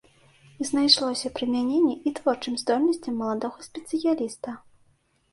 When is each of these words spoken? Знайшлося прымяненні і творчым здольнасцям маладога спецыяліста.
Знайшлося 0.67 1.27
прымяненні 1.39 1.95
і 2.11 2.13
творчым 2.19 2.53
здольнасцям 2.61 3.13
маладога 3.23 3.57
спецыяліста. 3.67 4.49